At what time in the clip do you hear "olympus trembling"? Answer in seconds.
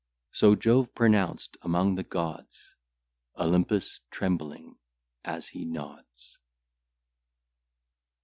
3.37-4.79